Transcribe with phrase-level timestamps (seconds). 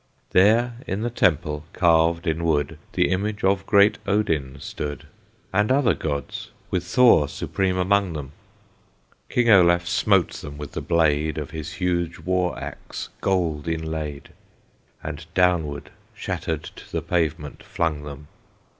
[0.31, 5.05] There in the Temple, carved in wood, The image of great Odin stood,
[5.53, 8.31] And other gods, with Thor supreme among them.
[9.29, 14.29] King Olaf smote them with the blade Of his huge war axe, gold inlaid,
[15.03, 18.27] And downward shattered to the pavement flung them.